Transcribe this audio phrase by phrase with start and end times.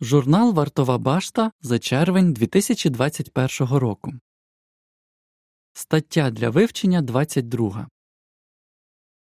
[0.00, 4.12] Журнал Вартова башта за червень 2021 року.
[5.72, 7.88] Стаття для вивчення 22.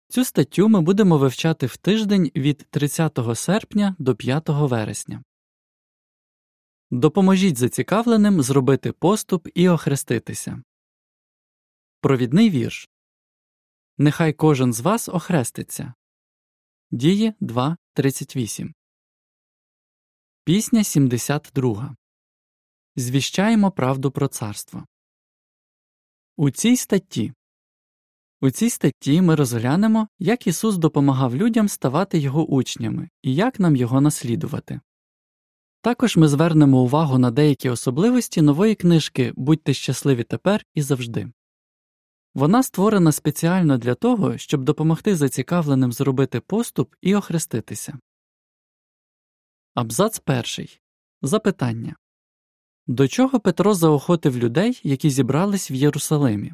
[0.10, 5.24] Цю статтю ми будемо вивчати в тиждень від 30 серпня до 5 вересня.
[6.92, 10.64] Допоможіть зацікавленим зробити поступ і охреститися.
[12.02, 12.90] Провідний вірш.
[13.98, 15.94] Нехай кожен з вас охреститься.
[16.92, 18.74] Дії 2.38
[20.48, 21.96] Пісня 72.
[22.96, 24.86] Звіщаємо правду про царство.
[26.38, 27.34] У цій статті
[28.42, 33.76] У цій статті ми розглянемо, як Ісус допомагав людям ставати Його учнями і як нам
[33.76, 34.80] його наслідувати.
[35.82, 41.32] Також ми звернемо увагу на деякі особливості нової книжки Будьте щасливі тепер і завжди.
[42.34, 48.00] Вона створена спеціально для того, щоб допомогти зацікавленим зробити поступ і охреститися.
[49.78, 50.80] Абзац перший.
[51.22, 51.96] Запитання
[52.88, 56.54] До чого Петро заохотив людей, які зібрались в Єрусалимі?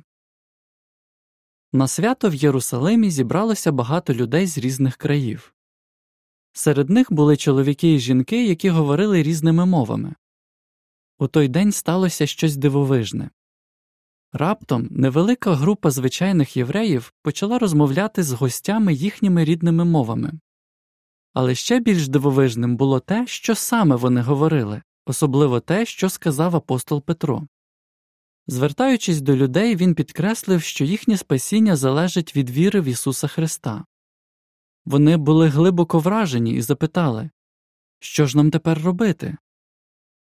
[1.74, 5.54] На свято в Єрусалимі зібралося багато людей з різних країв.
[6.54, 10.16] Серед них були чоловіки і жінки, які говорили різними мовами.
[11.20, 13.30] У той день сталося щось дивовижне.
[14.32, 20.40] Раптом невелика група звичайних євреїв почала розмовляти з гостями їхніми рідними мовами.
[21.34, 27.02] Але ще більш дивовижним було те, що саме вони говорили, особливо те, що сказав апостол
[27.02, 27.48] Петро.
[28.48, 33.86] Звертаючись до людей, він підкреслив, що їхнє спасіння залежить від віри в Ісуса Христа.
[34.86, 37.30] Вони були глибоко вражені і запитали
[38.00, 39.38] Що ж нам тепер робити?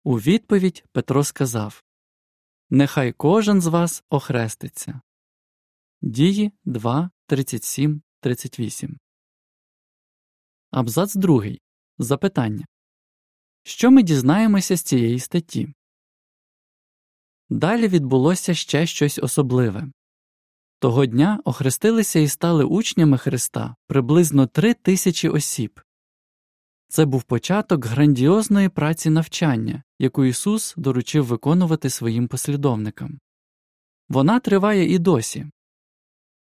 [0.04, 1.84] У відповідь Петро сказав
[2.70, 5.00] Нехай кожен з вас охреститься.
[6.02, 8.98] Дії 2, 37, 38
[10.74, 11.42] Абзац 2.
[11.98, 12.66] Запитання.
[13.62, 15.74] Що ми дізнаємося з цієї статті?
[17.50, 19.90] Далі відбулося ще щось особливе.
[20.78, 25.80] Того дня охрестилися і стали учнями Христа приблизно три тисячі осіб.
[26.88, 33.18] Це був початок грандіозної праці навчання, яку Ісус доручив виконувати своїм послідовникам.
[34.08, 35.46] Вона триває і досі.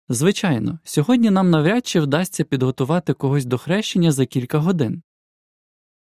[0.08, 5.02] Звичайно, сьогодні нам навряд чи вдасться підготувати когось до хрещення за кілька годин.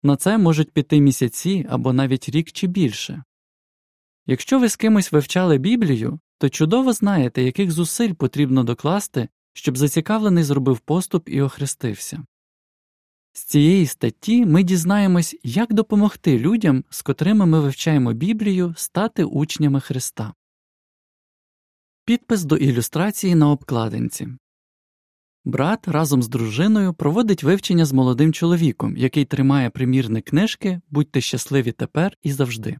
[0.03, 3.23] На це можуть піти місяці або навіть рік чи більше.
[4.25, 10.43] Якщо ви з кимось вивчали Біблію, то чудово знаєте, яких зусиль потрібно докласти, щоб зацікавлений
[10.43, 12.25] зробив поступ і охрестився.
[13.33, 19.79] З цієї статті ми дізнаємось, як допомогти людям, з котрими ми вивчаємо Біблію, стати учнями
[19.79, 20.33] Христа.
[22.05, 24.27] Підпис до ілюстрації на обкладинці
[25.45, 31.71] Брат разом з дружиною проводить вивчення з молодим чоловіком, який тримає примірник книжки Будьте щасливі
[31.71, 32.77] тепер і завжди.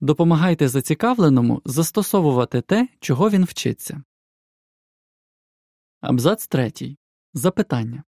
[0.00, 4.02] Допомагайте зацікавленому застосовувати те, чого він вчиться.
[6.00, 6.96] Абзац 3.
[7.34, 8.04] Запитання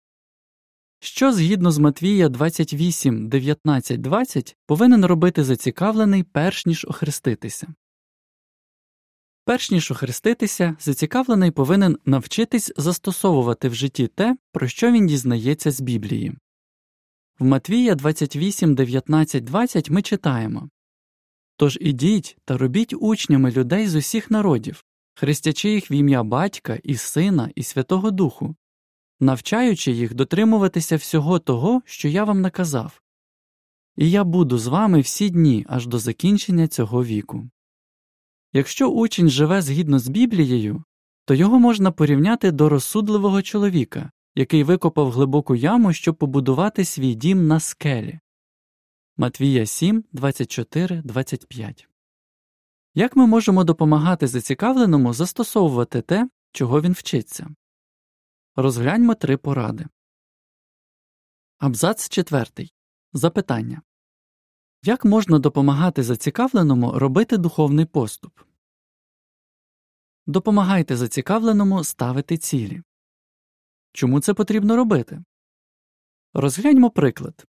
[1.01, 7.75] Що згідно з Матвія 28, 19, 20 повинен робити зацікавлений перш ніж охреститися?
[9.45, 15.81] Перш ніж охреститися, зацікавлений повинен навчитись застосовувати в житті те, про що він дізнається з
[15.81, 16.37] Біблії.
[17.39, 20.69] В Матвія 28, 19, 20 ми читаємо
[21.57, 24.85] Тож ідіть та робіть учнями людей з усіх народів,
[25.15, 28.57] хрестячи їх в ім'я Батька і Сина, і Святого Духу,
[29.21, 33.01] навчаючи їх дотримуватися всього того, що я вам наказав.
[33.97, 37.51] І я буду з вами всі дні аж до закінчення цього віку.
[38.57, 40.85] Якщо учень живе згідно з Біблією,
[41.25, 47.47] то його можна порівняти до розсудливого чоловіка, який викопав глибоку яму, щоб побудувати свій дім
[47.47, 48.21] на скелі.
[49.17, 51.89] Матвія 7, 24, 25
[52.95, 57.49] Як ми можемо допомагати зацікавленому застосовувати те, чого він вчиться?
[58.57, 59.87] Розгляньмо три поради.
[61.59, 62.69] Абзац 4.
[63.13, 63.83] Запитання
[64.87, 68.41] Як можна допомагати зацікавленому робити духовний поступ?
[70.27, 72.83] Допомагайте зацікавленому ставити цілі.
[73.93, 75.25] Чому це потрібно робити?
[76.35, 77.45] Розгляньмо приклад.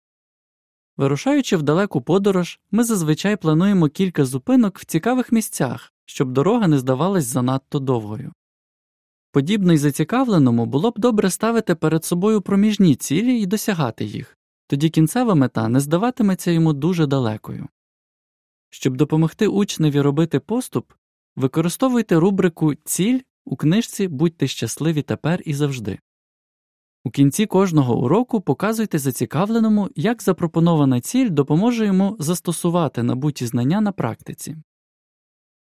[0.97, 6.79] Вирушаючи в далеку подорож, ми зазвичай плануємо кілька зупинок в цікавих місцях, щоб дорога не
[6.79, 8.33] здавалась занадто довгою.
[9.31, 14.37] Подібно й зацікавленому було б добре ставити перед собою проміжні цілі і досягати їх,
[14.67, 17.67] тоді кінцева мета не здаватиметься йому дуже далекою.
[18.69, 20.93] Щоб допомогти учневі робити поступ,
[21.35, 25.99] використовуйте рубрику Ціль у книжці Будьте щасливі тепер і завжди.
[27.05, 33.91] У кінці кожного уроку показуйте зацікавленому, як запропонована ціль допоможе йому застосувати набуті знання на
[33.91, 34.55] практиці.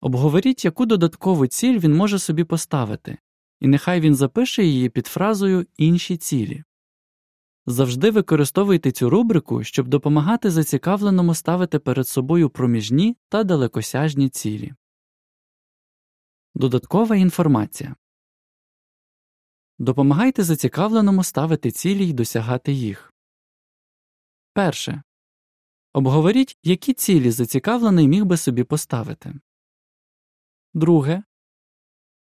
[0.01, 3.17] Обговоріть, яку додаткову ціль він може собі поставити,
[3.59, 6.63] і нехай він запише її під фразою інші цілі.
[7.65, 14.73] Завжди використовуйте цю рубрику, щоб допомагати зацікавленому ставити перед собою проміжні та далекосяжні цілі.
[16.55, 17.95] Додаткова інформація
[19.79, 23.13] Допомагайте зацікавленому ставити цілі й досягати їх.
[24.53, 25.03] Перше.
[25.93, 29.39] Обговоріть, які цілі зацікавлений міг би собі поставити.
[30.73, 31.23] Друге.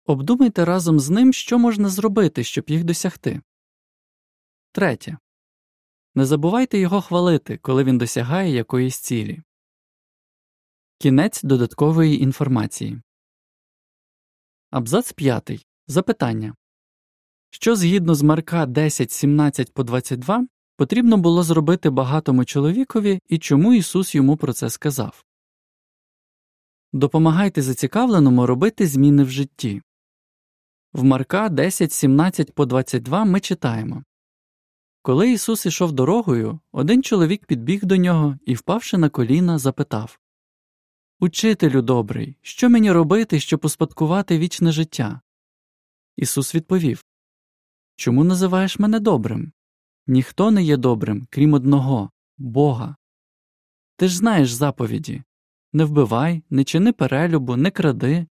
[0.04, 3.42] Обдумайте разом з ним, що можна зробити, щоб їх досягти.
[4.72, 5.18] Третє.
[6.18, 9.42] Не забувайте його хвалити, коли він досягає якоїсь цілі.
[10.98, 13.02] Кінець додаткової інформації.
[14.70, 15.66] Абзац 5.
[15.86, 16.54] Запитання
[17.50, 23.74] Що згідно з Марка 10, 17 по 22 потрібно було зробити багатому чоловікові і чому
[23.74, 25.24] Ісус йому про це сказав?
[26.92, 29.82] Допомагайте зацікавленому робити зміни в житті.
[30.92, 34.04] В Марка 10, 17 по 22 ми читаємо
[35.08, 40.18] Коли Ісус ішов дорогою, один чоловік підбіг до нього і, впавши на коліна, запитав
[41.20, 45.20] Учителю добрий, що мені робити, щоб успадкувати вічне життя?
[46.16, 47.04] Ісус відповів
[47.96, 49.52] Чому називаєш мене добрим?
[50.06, 52.96] Ніхто не є добрим, крім одного Бога.
[53.96, 55.22] Ти ж знаєш заповіді
[55.72, 58.26] не вбивай, не чини перелюбу, не кради,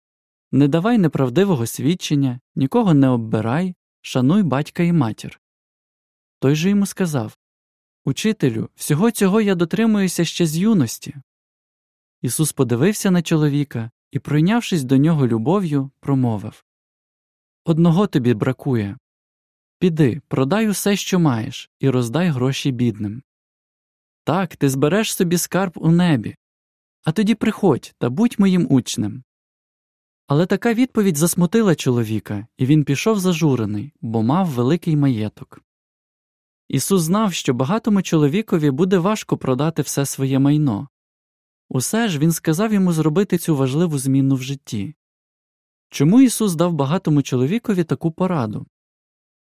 [0.53, 5.41] не давай неправдивого свідчення, нікого не оббирай, шануй батька і матір.
[6.39, 7.37] Той же йому сказав
[8.05, 11.17] Учителю, всього цього я дотримуюся ще з юності.
[12.23, 16.65] Ісус подивився на чоловіка і, пройнявшись до нього любов'ю, промовив
[17.65, 18.97] Одного тобі бракує.
[19.79, 23.23] Піди, продай усе, що маєш, і роздай гроші бідним.
[24.25, 26.37] Так, ти збереш собі скарб у небі,
[27.05, 29.23] а тоді приходь та будь моїм учнем.
[30.27, 35.66] Але така відповідь засмутила чоловіка, і він пішов зажурений, бо мав великий маєток.
[36.69, 40.89] Ісус знав, що багатому чоловікові буде важко продати все своє майно.
[41.69, 44.95] Усе ж він сказав йому зробити цю важливу зміну в житті.
[45.91, 48.67] Чому Ісус дав багатому чоловікові таку пораду?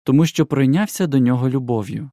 [0.05, 2.11] Тому що пройнявся до нього любов'ю.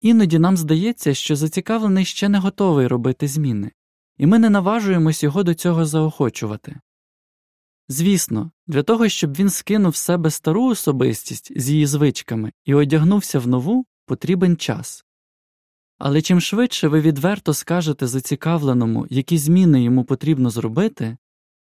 [0.00, 3.72] Іноді нам здається, що зацікавлений ще не готовий робити зміни,
[4.16, 6.80] і ми не наважуємось його до цього заохочувати.
[7.88, 13.38] Звісно, для того, щоб він скинув з себе стару особистість з її звичками і одягнувся
[13.38, 15.04] в нову, потрібен час.
[15.98, 21.16] Але чим швидше ви відверто скажете зацікавленому, які зміни йому потрібно зробити,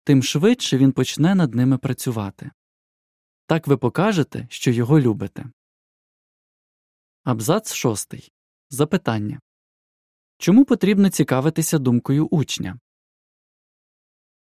[0.05, 2.51] тим швидше він почне над ними працювати.
[3.47, 5.45] Так ви покажете, що його любите.
[7.25, 8.33] Абзац шостий.
[8.71, 9.41] Запитання
[10.39, 12.79] Чому потрібно цікавитися думкою учня?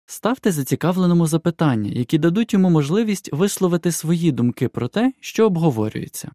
[0.07, 6.33] Ставте зацікавленому запитання, які дадуть йому можливість висловити свої думки про те, що обговорюється.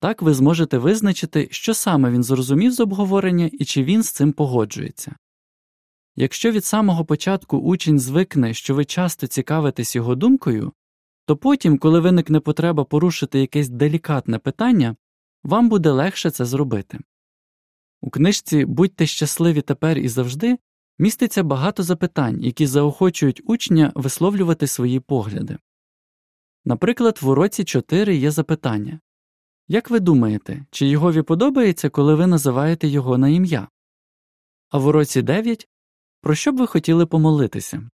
[0.00, 4.32] Так ви зможете визначити, що саме він зрозумів з обговорення і чи він з цим
[4.32, 5.14] погоджується.
[6.16, 10.72] Якщо від самого початку учень звикне, що ви часто цікавитесь його думкою,
[11.26, 14.96] то потім, коли виникне потреба порушити якесь делікатне питання,
[15.44, 16.98] вам буде легше це зробити.
[18.00, 20.58] У книжці Будьте щасливі тепер і завжди
[21.00, 25.58] міститься багато запитань, які заохочують учня висловлювати свої погляди.
[26.64, 29.00] Наприклад, в уроці 4 є запитання
[29.68, 33.68] Як ви думаєте, чи Єгові подобається, коли ви називаєте його на ім'я?
[34.70, 35.68] А в уроці 9
[36.20, 37.90] про що б ви хотіли помолитися?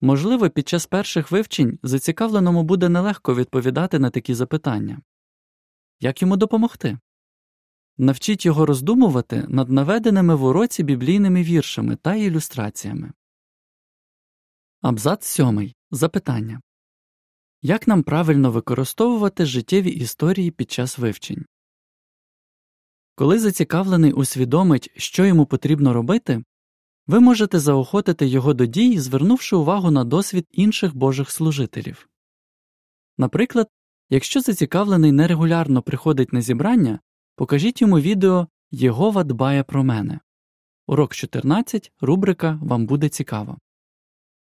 [0.00, 5.00] Можливо, під час перших вивчень зацікавленому буде нелегко відповідати на такі запитання.
[6.00, 6.98] Як йому допомогти?
[7.98, 13.12] Навчіть його роздумувати над наведеними в уроці біблійними віршами та ілюстраціями.
[14.80, 15.74] Абзац сьомий.
[15.90, 16.60] Запитання
[17.62, 21.44] Як нам правильно використовувати життєві історії під час вивчень?
[23.14, 26.44] Коли зацікавлений усвідомить, що йому потрібно робити,
[27.06, 32.08] ви можете заохотити його до дій, звернувши увагу на досвід інших божих служителів.
[33.18, 33.68] Наприклад,
[34.10, 37.00] якщо зацікавлений нерегулярно приходить на зібрання,
[37.36, 40.20] покажіть йому відео Єгова дбає про мене.
[40.86, 43.58] Урок 14, рубрика Вам буде цікаво.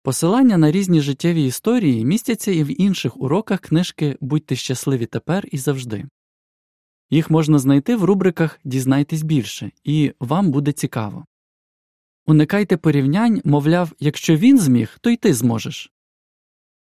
[0.03, 5.59] Посилання на різні життєві історії містяться і в інших уроках книжки Будьте щасливі тепер і
[5.59, 6.09] завжди.
[7.11, 11.25] Їх можна знайти в рубриках Дізнайтесь більше і Вам буде цікаво.
[12.27, 15.93] Уникайте порівнянь, мовляв, якщо він зміг, то й ти зможеш.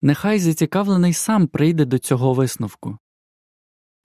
[0.01, 2.97] Нехай зацікавлений сам прийде до цього висновку.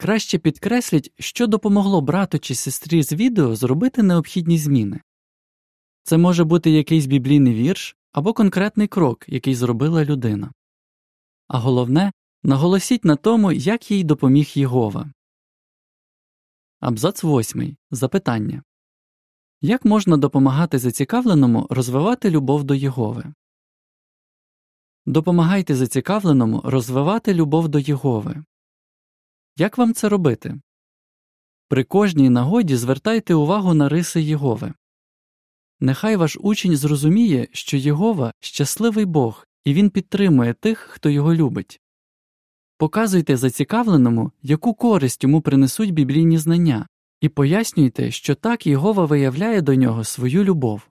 [0.05, 5.01] Краще підкресліть, що допомогло брату чи сестрі з відео зробити необхідні зміни.
[6.03, 10.53] Це може бути якийсь біблійний вірш або конкретний крок, який зробила людина.
[11.49, 15.11] А головне, наголосіть на тому, як їй допоміг Єгова.
[16.81, 17.77] Абзац 8.
[17.91, 18.63] Запитання
[19.61, 23.35] Як можна допомагати зацікавленому розвивати любов до Єгови?
[25.07, 28.45] Допомагайте зацікавленому розвивати любов до Єгови.
[29.57, 30.61] Як вам це робити?
[31.69, 34.75] При кожній нагоді звертайте увагу на риси Єгови.
[35.81, 41.81] Нехай ваш учень зрозуміє, що Єгова щасливий Бог, і він підтримує тих, хто його любить.
[42.79, 46.87] Показуйте зацікавленому, яку користь йому принесуть біблійні знання,
[47.21, 50.89] і пояснюйте, що так Єгова виявляє до нього свою любов.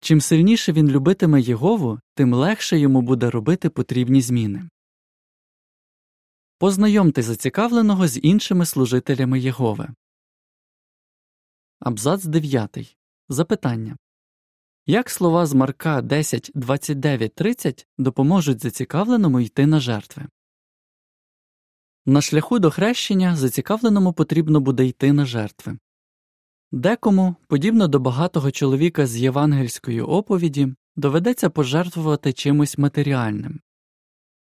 [0.00, 4.68] Чим сильніше він любитиме Єгову, тим легше йому буде робити потрібні зміни.
[6.62, 9.88] Познайомте зацікавленого з іншими служителями Єгови.
[11.80, 12.96] Абзац 9.
[13.28, 13.96] Запитання
[14.86, 20.26] Як слова з Марка 10, 29, 30 допоможуть зацікавленому йти на жертви?
[22.06, 25.78] На шляху до хрещення зацікавленому потрібно буде йти на жертви.
[26.72, 33.60] Декому, подібно до багатого чоловіка з євангельської оповіді, доведеться пожертвувати чимось матеріальним.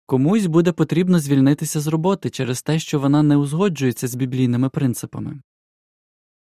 [0.09, 5.41] Комусь буде потрібно звільнитися з роботи через те, що вона не узгоджується з біблійними принципами.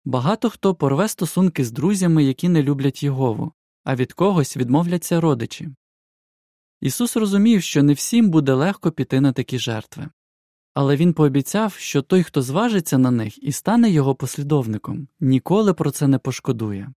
[0.05, 5.69] Багато хто порве стосунки з друзями, які не люблять Єгову, а від когось відмовляться родичі.
[6.81, 10.09] Ісус розумів, що не всім буде легко піти на такі жертви.
[10.73, 15.91] Але він пообіцяв, що той, хто зважиться на них і стане його послідовником, ніколи про
[15.91, 16.93] це не пошкодує.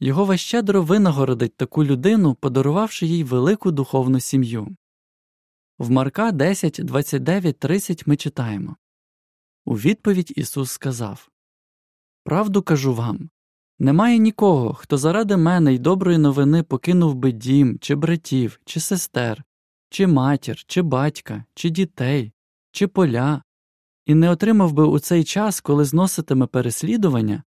[0.00, 4.76] Його щедро винагородить таку людину, подарувавши їй велику духовну сім'ю.
[5.78, 8.76] В Марка 10, 29, 30 ми читаємо.
[9.64, 11.28] У відповідь Ісус сказав
[12.24, 13.30] Правду кажу вам
[13.78, 19.44] немає нікого, хто заради мене й доброї новини покинув би дім, чи братів, чи сестер,
[19.90, 22.32] чи матір, чи батька, чи дітей,
[22.72, 23.42] чи поля,
[24.06, 27.42] і не отримав би у цей час, коли зноситиме переслідування,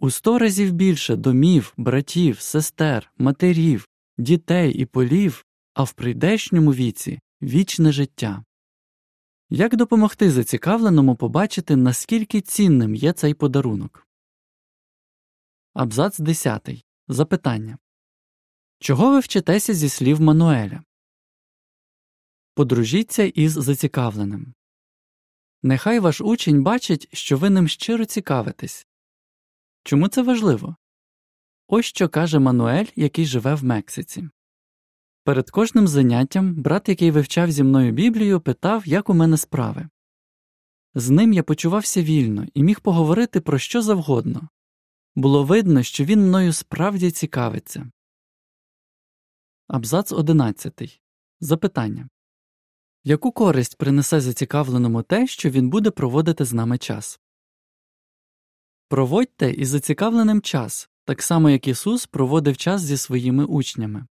[0.00, 3.88] у сто разів більше домів, братів, сестер, матерів,
[4.18, 8.44] дітей і полів, а в прийдешньому віці вічне життя.
[9.50, 14.08] Як допомогти зацікавленому побачити, наскільки цінним є цей подарунок?
[15.74, 16.84] Абзац 10.
[17.08, 17.78] Запитання
[18.78, 20.82] Чого ви вчитеся зі слів Мануеля?
[22.54, 24.54] Подружіться із зацікавленим.
[25.62, 28.86] Нехай ваш учень бачить, що ви ним щиро цікавитесь.
[29.84, 30.76] Чому це важливо?
[31.66, 34.28] Ось що каже Мануель, який живе в Мексиці.
[35.24, 39.88] Перед кожним заняттям брат, який вивчав зі мною Біблію, питав, як у мене справи.
[40.94, 44.48] З ним я почувався вільно і міг поговорити про що завгодно.
[45.14, 47.90] Було видно, що він мною справді цікавиться.
[49.68, 51.00] Абзац 11.
[51.40, 52.08] Запитання
[53.04, 57.20] Яку користь принесе зацікавленому те, що він буде проводити з нами час?
[58.88, 64.06] Проводьте із зацікавленим час, так само як Ісус проводив час зі своїми учнями.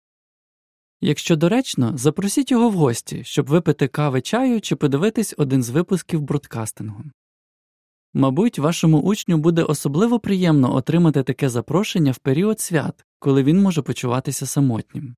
[1.02, 6.22] Якщо доречно, запросіть його в гості, щоб випити кави чаю чи подивитись один з випусків
[6.22, 7.04] бродкастингу.
[8.14, 13.82] Мабуть, вашому учню буде особливо приємно отримати таке запрошення в період свят, коли він може
[13.82, 15.16] почуватися самотнім.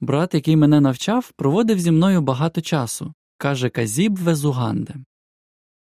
[0.00, 4.94] Брат, який мене навчав, проводив зі мною багато часу, каже Казіб Везуганде.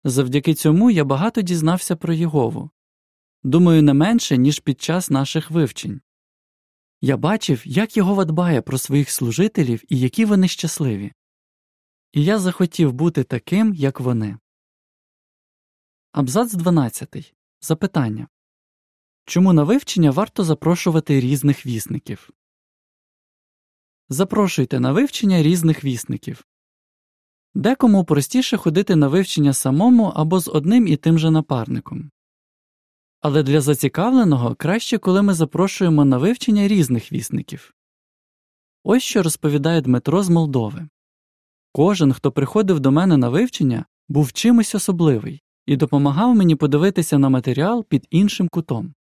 [0.04, 2.70] Завдяки цьому я багато дізнався про Єгову.
[3.42, 6.00] Думаю, не менше, ніж під час наших вивчень.
[7.04, 11.12] Я бачив, як Єгова дбає про своїх служителів і які вони щасливі.
[12.12, 14.38] І я захотів бути таким, як вони.
[16.12, 17.34] Абзац 12.
[17.60, 18.28] Запитання
[19.24, 22.30] Чому на вивчення варто запрошувати різних вісників?
[24.08, 26.46] Запрошуйте на вивчення різних вісників.
[27.54, 32.10] Декому простіше ходити на вивчення самому або з одним і тим же напарником.
[33.22, 37.74] Але для зацікавленого краще, коли ми запрошуємо на вивчення різних вісників.
[38.84, 40.88] Ось що розповідає Дмитро з Молдови
[41.72, 47.28] Кожен, хто приходив до мене на вивчення, був чимось особливий і допомагав мені подивитися на
[47.28, 48.94] матеріал під іншим кутом.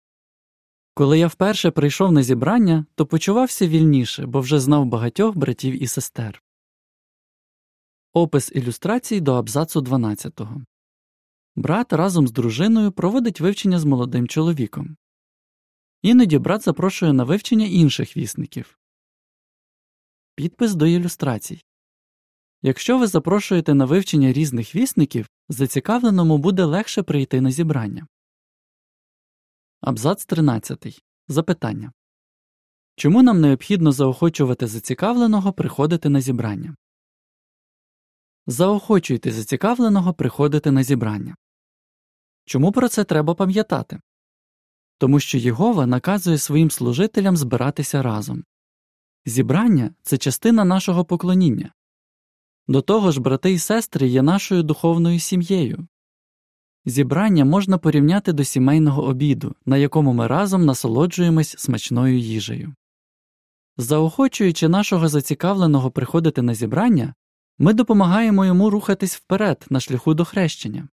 [0.94, 5.86] Коли я вперше прийшов на зібрання, то почувався вільніше, бо вже знав багатьох братів і
[5.86, 6.42] сестер.
[8.12, 10.40] Опис ілюстрацій до абзацу 12.
[11.56, 14.96] Брат разом з дружиною проводить вивчення з молодим чоловіком.
[16.02, 18.78] Іноді брат запрошує на вивчення інших вісників.
[20.34, 21.62] Підпис до ілюстрацій
[22.62, 28.06] Якщо ви запрошуєте на вивчення різних вісників, зацікавленому буде легше прийти на зібрання.
[29.80, 31.02] Абзац 13.
[31.28, 31.92] Запитання
[32.96, 36.76] Чому нам необхідно заохочувати зацікавленого приходити на зібрання?
[38.46, 41.36] Заохочуйте зацікавленого приходити на зібрання.
[42.44, 44.00] Чому про це треба пам'ятати?
[44.98, 48.44] Тому що Єгова наказує своїм служителям збиратися разом.
[49.26, 51.72] Зібрання це частина нашого поклоніння.
[52.68, 55.86] До того ж, брати і сестри є нашою духовною сім'єю.
[56.84, 62.74] Зібрання можна порівняти до сімейного обіду, на якому ми разом насолоджуємось смачною їжею.
[63.76, 67.14] Заохочуючи нашого зацікавленого приходити на зібрання,
[67.58, 70.88] ми допомагаємо йому рухатись вперед на шляху до хрещення.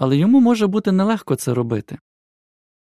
[0.00, 1.98] Але йому може бути нелегко це робити.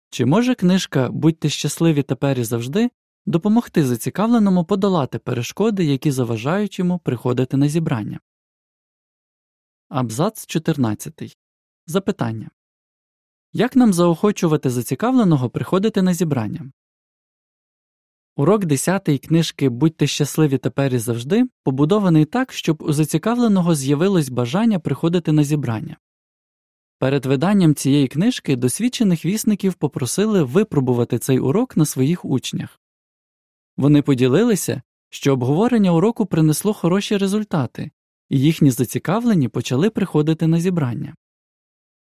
[0.10, 2.90] Чи може книжка Будьте щасливі тепер і завжди
[3.26, 8.20] допомогти зацікавленому подолати перешкоди, які заважають йому приходити на зібрання?
[9.90, 11.38] Абзац 14.
[11.88, 12.50] Запитання
[13.54, 16.72] Як нам заохочувати зацікавленого приходити на зібрання?
[18.36, 24.80] Урок 10 книжки Будьте щасливі тепер і завжди побудований так, щоб у зацікавленого з'явилось бажання
[24.80, 25.98] приходити на зібрання.
[27.02, 32.80] Перед виданням цієї книжки досвідчених вісників попросили випробувати цей урок на своїх учнях.
[33.78, 37.92] Вони поділилися, що обговорення уроку принесло хороші результати,
[38.30, 41.16] і їхні зацікавлені почали приходити на зібрання.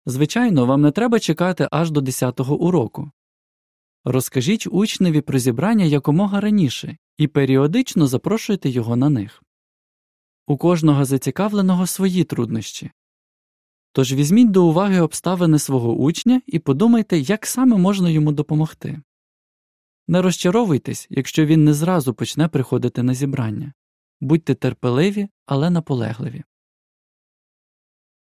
[0.07, 3.11] Звичайно, вам не треба чекати аж до 10-го уроку.
[4.05, 9.43] Розкажіть учневі про зібрання якомога раніше і періодично запрошуйте його на них.
[10.47, 12.91] У кожного зацікавленого свої труднощі.
[13.99, 19.03] Тож візьміть до уваги обставини свого учня і подумайте, як саме можна йому допомогти.
[20.09, 23.73] Не розчаровуйтесь, якщо він не зразу почне приходити на зібрання.
[24.21, 26.45] Будьте терпеливі, але наполегливі.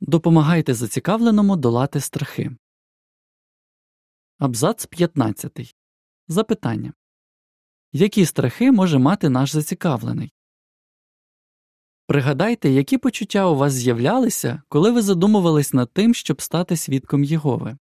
[0.01, 2.51] Допомагайте зацікавленому долати страхи.
[4.37, 5.75] Абзац 15.
[6.27, 6.93] Запитання
[7.93, 10.33] Які страхи може мати наш зацікавлений?
[12.11, 17.77] Пригадайте, які почуття у вас з'являлися, коли ви задумувались над тим, щоб стати свідком Єгови.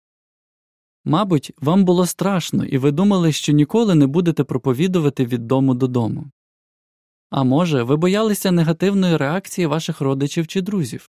[1.05, 6.31] Мабуть, вам було страшно, і ви думали, що ніколи не будете проповідувати від дому додому.
[7.29, 11.09] А може, ви боялися негативної реакції ваших родичів чи друзів?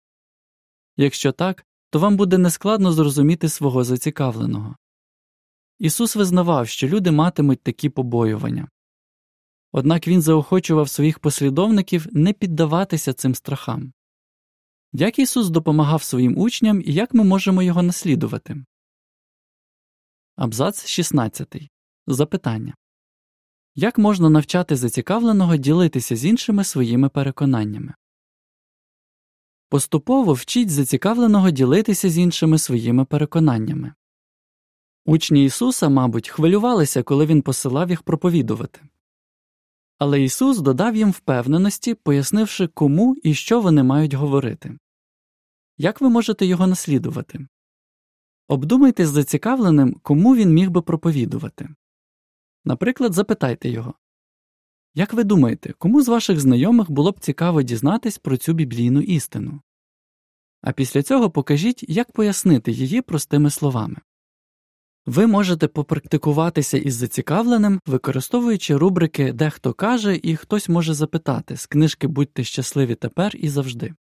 [0.97, 4.77] Якщо так, то вам буде нескладно зрозуміти свого зацікавленого.
[5.79, 8.69] Ісус визнавав, що люди матимуть такі побоювання.
[9.73, 13.93] Однак Він заохочував своїх послідовників не піддаватися цим страхам.
[14.93, 18.65] Як Ісус допомагав своїм учням і як ми можемо його наслідувати?
[20.37, 21.71] Абзац 16.
[22.07, 22.75] Запитання
[23.75, 27.95] Як можна навчати зацікавленого ділитися з іншими своїми переконаннями?
[29.69, 33.93] Поступово вчіть зацікавленого ділитися з іншими своїми переконаннями.
[35.05, 38.81] Учні Ісуса, мабуть, хвилювалися, коли Він посилав їх проповідувати.
[39.99, 44.79] Але Ісус додав їм впевненості, пояснивши, кому і що вони мають говорити.
[45.79, 47.47] Як ви можете його наслідувати?
[48.49, 51.69] Обдумайте з зацікавленим, кому він міг би проповідувати.
[52.65, 53.95] Наприклад, запитайте його
[54.95, 59.61] Як ви думаєте, кому з ваших знайомих було б цікаво дізнатись про цю біблійну істину?
[60.61, 63.97] А після цього покажіть, як пояснити її простими словами.
[65.09, 72.07] Ви можете попрактикуватися із зацікавленим, використовуючи рубрики Дехто каже і хтось може запитати з книжки
[72.07, 73.95] Будьте щасливі тепер і завжди.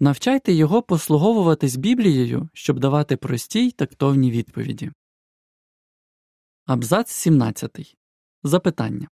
[0.00, 4.92] Навчайте його послуговуватись Біблією, щоб давати прості й тактовні відповіді.
[6.66, 7.96] Абзац 17.
[8.42, 9.08] Запитання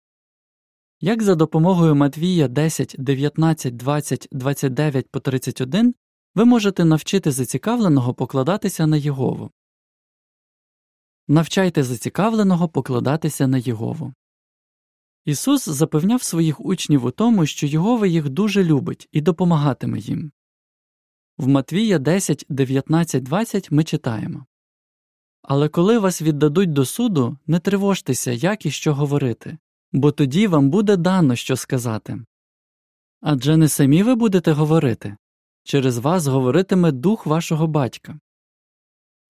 [1.01, 5.95] Як за допомогою Матвія 10, 19, 20, 29 по 31
[6.35, 9.51] ви можете навчити зацікавленого покладатися на Єгову?
[11.31, 14.13] Навчайте зацікавленого покладатися на Єгову.
[15.25, 20.31] Ісус запевняв своїх учнів у тому, що Єгова їх дуже любить і допомагатиме їм.
[21.37, 24.45] В Матвія 10, 19, 20 ми читаємо
[25.41, 29.57] Але коли вас віддадуть до суду, не тривожтеся, як і що говорити,
[29.91, 32.25] бо тоді вам буде дано що сказати.
[33.21, 35.17] Адже не самі ви будете говорити
[35.63, 38.19] через вас говоритиме дух вашого батька.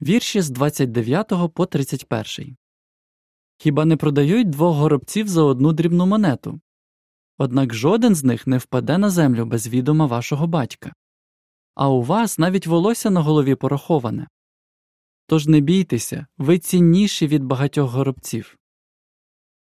[0.02, 2.58] Вірші з 29 по 31.
[3.58, 6.62] Хіба не продають двох горобців за одну дрібну монету?
[7.38, 10.94] Однак жоден з них не впаде на землю без відома вашого батька.
[11.76, 14.28] А у вас навіть волосся на голові пораховане.
[15.28, 18.58] Тож не бійтеся, ви цінніші від багатьох горобців.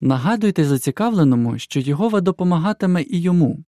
[0.01, 3.63] Нагадуйте зацікавленому, що Єгова допомагатиме і йому.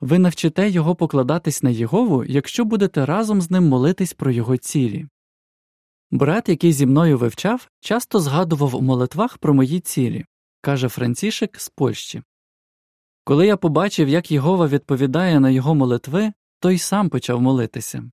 [0.00, 5.08] Ви навчите його покладатись на Єгову, якщо будете разом з ним молитись про його цілі.
[6.10, 10.24] Брат, який зі мною вивчав, часто згадував у молитвах про мої цілі,
[10.60, 12.22] каже Францішек з Польщі.
[13.24, 18.10] Коли я побачив, як Єгова відповідає на його молитви, то й сам почав молитися.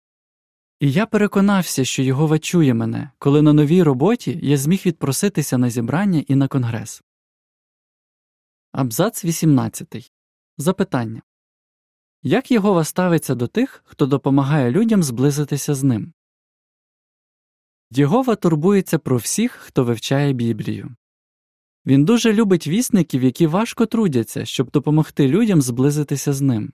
[0.79, 5.69] І я переконався, що Єгова чує мене, коли на новій роботі я зміг відпроситися на
[5.69, 7.03] зібрання і на конгрес.
[8.71, 10.11] Абзац 18.
[10.57, 11.21] Запитання
[12.23, 16.13] Як Єгова ставиться до тих, хто допомагає людям зблизитися з ним?
[17.91, 20.95] Єгова турбується про всіх, хто вивчає Біблію.
[21.85, 26.73] Він дуже любить вісників, які важко трудяться, щоб допомогти людям зблизитися з ним.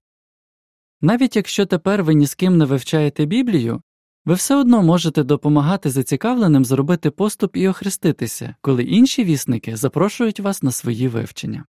[1.02, 3.82] Навіть якщо тепер ви ні з ким не вивчаєте Біблію,
[4.26, 10.64] ви все одно можете допомагати зацікавленим зробити поступ і охреститися, коли інші вісники запрошують вас
[10.64, 11.66] на свої вивчення.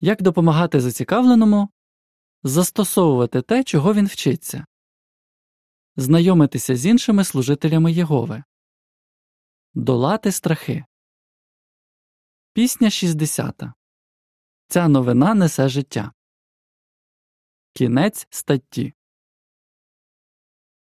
[0.00, 1.68] Як допомагати зацікавленому?
[2.42, 4.66] Застосовувати те, чого він вчиться,
[5.96, 8.44] знайомитися з іншими служителями Єгови,
[9.74, 10.84] долати страхи.
[12.52, 13.62] Пісня 60.
[14.68, 16.12] Ця новина несе життя.
[17.72, 18.94] Кінець статті